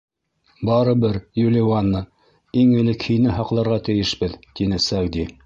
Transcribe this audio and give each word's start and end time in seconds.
—Барыбер, 0.69 1.19
Юливанна, 1.41 2.01
иң 2.63 2.73
элек 2.81 3.07
һине 3.11 3.37
һаҡларға 3.37 3.79
тейешбеҙ,— 3.91 4.35
тине 4.61 4.83
Сәғди. 4.89 5.29